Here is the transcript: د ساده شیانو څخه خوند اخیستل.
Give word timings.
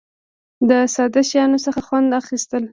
د 0.69 0.71
ساده 0.93 1.21
شیانو 1.29 1.57
څخه 1.65 1.79
خوند 1.87 2.09
اخیستل. 2.21 2.63